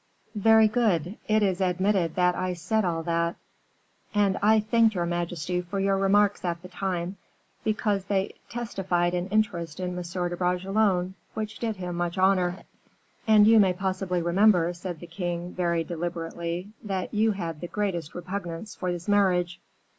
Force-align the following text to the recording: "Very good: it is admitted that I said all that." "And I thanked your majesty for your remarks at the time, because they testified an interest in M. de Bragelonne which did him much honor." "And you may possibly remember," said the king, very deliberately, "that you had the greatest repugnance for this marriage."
"Very 0.33 0.67
good: 0.67 1.19
it 1.27 1.43
is 1.43 1.61
admitted 1.61 2.15
that 2.15 2.33
I 2.33 2.53
said 2.55 2.83
all 2.83 3.03
that." 3.03 3.35
"And 4.15 4.35
I 4.41 4.59
thanked 4.59 4.95
your 4.95 5.05
majesty 5.05 5.61
for 5.61 5.79
your 5.79 5.95
remarks 5.95 6.43
at 6.43 6.63
the 6.63 6.69
time, 6.69 7.17
because 7.63 8.05
they 8.05 8.33
testified 8.49 9.13
an 9.13 9.27
interest 9.27 9.79
in 9.79 9.95
M. 9.95 10.01
de 10.01 10.35
Bragelonne 10.35 11.13
which 11.35 11.59
did 11.59 11.75
him 11.75 11.97
much 11.97 12.17
honor." 12.17 12.63
"And 13.27 13.45
you 13.45 13.59
may 13.59 13.73
possibly 13.73 14.23
remember," 14.23 14.73
said 14.73 15.01
the 15.01 15.05
king, 15.05 15.53
very 15.53 15.83
deliberately, 15.83 16.69
"that 16.83 17.13
you 17.13 17.33
had 17.33 17.61
the 17.61 17.67
greatest 17.67 18.15
repugnance 18.15 18.73
for 18.73 18.91
this 18.91 19.07
marriage." 19.07 19.59